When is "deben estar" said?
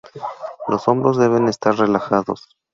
1.17-1.75